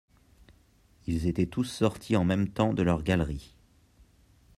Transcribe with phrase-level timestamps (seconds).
[1.05, 3.53] Ils étaient tous sortis en même temps de leurs galeries.